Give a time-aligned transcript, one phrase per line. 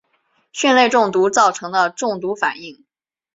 [0.51, 2.83] 蕈类中毒造成的中毒反应。